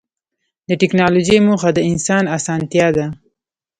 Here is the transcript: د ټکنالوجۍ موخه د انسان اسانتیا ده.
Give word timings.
د 0.67 0.69
ټکنالوجۍ 0.81 1.37
موخه 1.47 1.69
د 1.73 1.79
انسان 1.91 2.23
اسانتیا 2.37 2.87
ده. 2.97 3.05